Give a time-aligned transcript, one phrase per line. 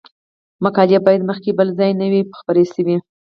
[0.63, 2.97] مقالې باید مخکې بل ځای نه وي خپرې شوې.